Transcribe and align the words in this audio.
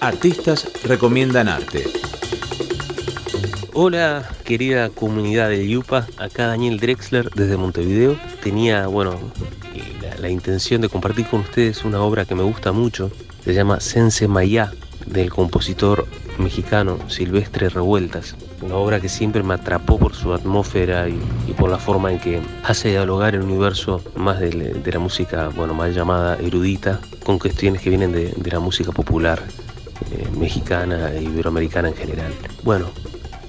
Artistas 0.00 0.70
recomiendan 0.84 1.48
arte. 1.48 1.84
Hola, 3.74 4.28
querida 4.44 4.90
comunidad 4.90 5.48
de 5.48 5.68
Yupa, 5.68 6.06
acá 6.18 6.46
Daniel 6.46 6.78
Drexler 6.78 7.30
desde 7.30 7.56
Montevideo. 7.56 8.16
Tenía, 8.40 8.86
bueno, 8.86 9.18
la, 10.20 10.28
intención 10.28 10.80
de 10.80 10.88
compartir 10.88 11.26
con 11.26 11.40
ustedes 11.40 11.84
una 11.84 12.00
obra 12.00 12.24
que 12.24 12.36
me 12.36 12.44
gusta 12.44 12.70
mucho. 12.70 13.10
Se 13.44 13.54
llama 13.54 13.80
Sense 13.80 14.28
Maya, 14.28 14.72
del 15.06 15.30
compositor 15.30 16.06
mexicano 16.38 16.98
Silvestre 17.08 17.68
Revueltas. 17.68 18.36
Una 18.62 18.76
obra 18.76 19.00
que 19.00 19.08
siempre 19.08 19.42
me 19.42 19.54
atrapó 19.54 19.98
por 19.98 20.14
su 20.14 20.32
atmósfera 20.32 21.08
y, 21.08 21.18
por 21.54 21.70
la 21.70 21.78
forma 21.78 22.12
en 22.12 22.20
que 22.20 22.40
hace 22.62 22.90
dialogar 22.90 23.34
el 23.34 23.42
universo 23.42 24.02
más 24.14 24.38
de, 24.38 24.80
la 24.84 24.98
música, 24.98 25.48
bueno, 25.48 25.74
más 25.74 25.94
llamada 25.94 26.36
erudita, 26.36 27.00
con 27.24 27.38
cuestiones 27.38 27.82
que 27.82 27.90
vienen 27.90 28.12
de, 28.12 28.32
la 28.50 28.60
música 28.60 28.92
popular 28.92 29.42
mexicana 30.38 31.12
e 31.12 31.22
iberoamericana 31.22 31.88
en 31.88 31.94
general. 31.94 32.32
Bueno, 32.62 32.90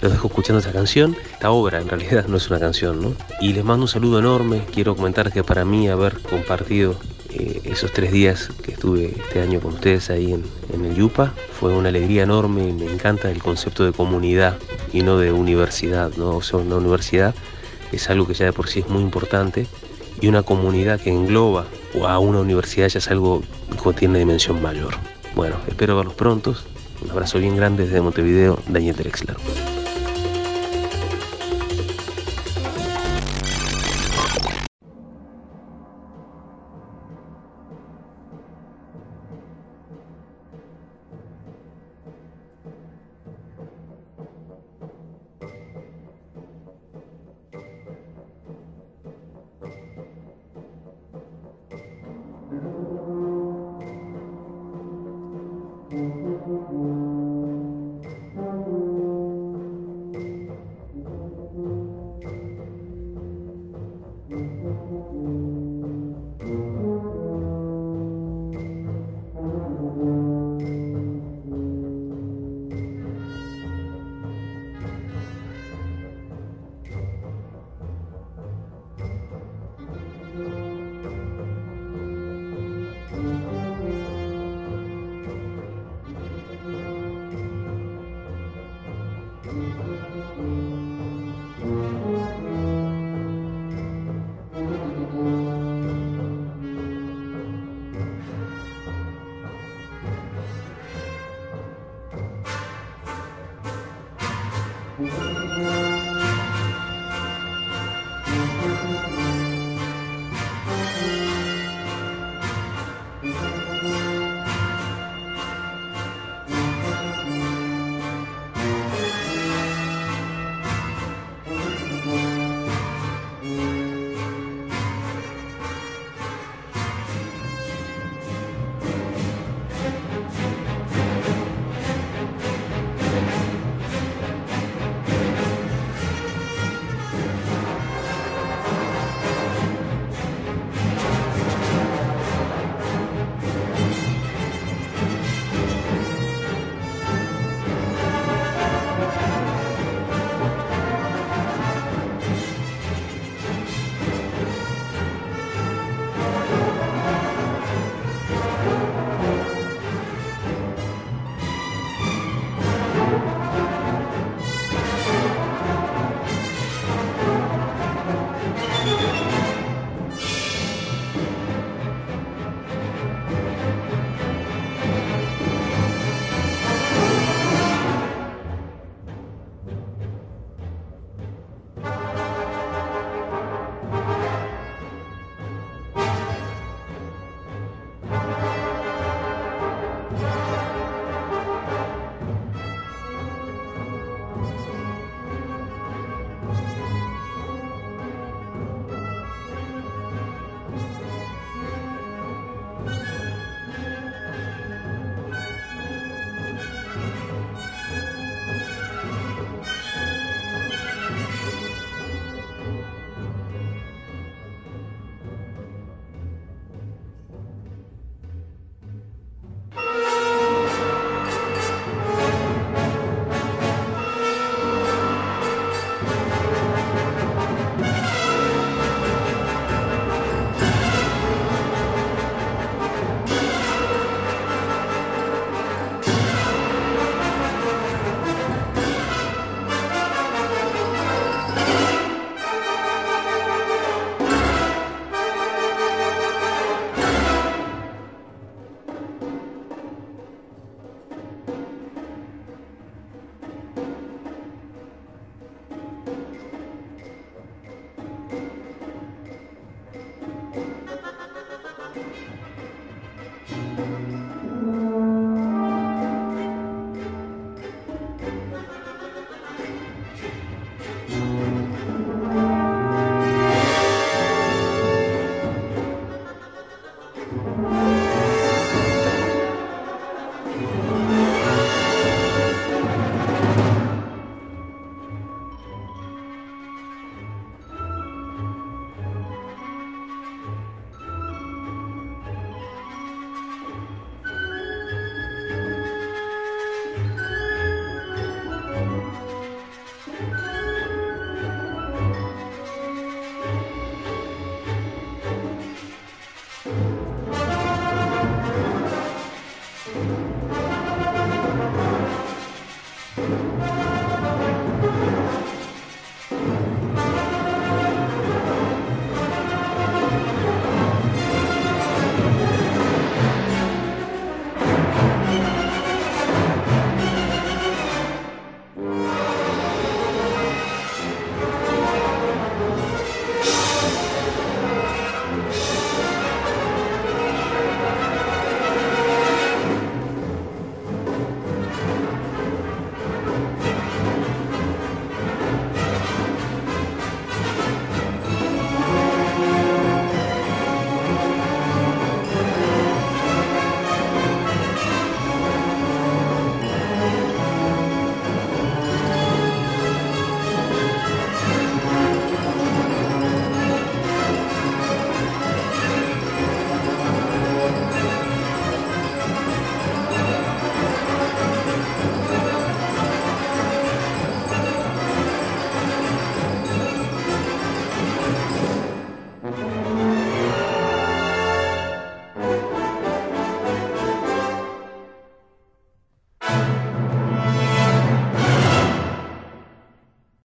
los 0.00 0.12
dejo 0.12 0.28
escuchando 0.28 0.60
esta 0.60 0.72
canción, 0.72 1.16
esta 1.32 1.50
obra 1.50 1.80
en 1.80 1.88
realidad 1.88 2.26
no 2.28 2.36
es 2.36 2.48
una 2.50 2.60
canción, 2.60 3.00
¿no? 3.00 3.14
Y 3.40 3.52
les 3.52 3.64
mando 3.64 3.84
un 3.84 3.88
saludo 3.88 4.20
enorme, 4.20 4.62
quiero 4.72 4.94
comentar 4.94 5.32
que 5.32 5.42
para 5.42 5.64
mí 5.64 5.88
haber 5.88 6.20
compartido 6.20 6.94
eh, 7.30 7.60
esos 7.64 7.92
tres 7.92 8.12
días 8.12 8.48
que 8.62 8.72
estuve 8.72 9.14
este 9.18 9.42
año 9.42 9.60
con 9.60 9.74
ustedes 9.74 10.08
ahí 10.10 10.32
en, 10.32 10.44
el 10.84 10.94
Yupa 10.94 11.34
fue 11.52 11.74
una 11.74 11.88
alegría 11.88 12.22
enorme, 12.22 12.72
me 12.72 12.90
encanta 12.90 13.30
el 13.30 13.42
concepto 13.42 13.84
de 13.84 13.92
comunidad 13.92 14.56
y 14.92 15.02
no 15.02 15.18
de 15.18 15.32
universidad, 15.32 16.12
¿no? 16.16 16.36
O 16.36 16.42
sea, 16.42 16.60
una 16.60 16.76
universidad 16.76 17.34
es 17.90 18.08
algo 18.08 18.26
que 18.26 18.34
ya 18.34 18.44
de 18.46 18.52
por 18.52 18.68
sí 18.68 18.80
es 18.80 18.88
muy 18.88 19.02
importante 19.02 19.66
y 20.20 20.28
una 20.28 20.42
comunidad 20.42 21.00
que 21.00 21.10
engloba 21.10 21.66
a 22.06 22.18
una 22.18 22.40
universidad 22.40 22.88
ya 22.88 22.98
es 22.98 23.08
algo 23.10 23.42
que 23.82 23.92
tiene 23.94 24.20
dimensión 24.20 24.62
mayor. 24.62 24.94
Bueno, 25.34 25.56
espero 25.68 25.96
verlos 25.96 26.14
prontos. 26.14 26.64
Un 27.02 27.10
abrazo 27.10 27.38
bien 27.38 27.56
grande 27.56 27.84
desde 27.84 28.00
Montevideo, 28.00 28.58
Daniel 28.68 28.96
Drexler. 28.96 29.36